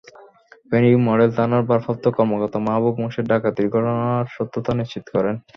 Feni 0.69 0.89
model 1.07 1.29
থানার 1.37 1.63
ভারপ্রাপ্ত 1.69 2.05
কর্মকর্তা 2.17 2.59
মাহবুব 2.67 2.95
মোরশেদ 3.01 3.25
ডাকাতির 3.31 3.67
ঘটনার 3.73 4.25
সত্যতা 4.35 4.71
নিশ্চিত 4.79 5.05
করেন। 5.15 5.35